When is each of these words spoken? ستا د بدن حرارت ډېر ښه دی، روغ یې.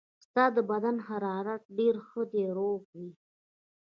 ستا 0.25 0.43
د 0.55 0.57
بدن 0.71 0.95
حرارت 1.07 1.61
ډېر 1.77 1.95
ښه 2.07 2.21
دی، 2.31 2.45
روغ 2.57 2.81
یې. 2.97 3.07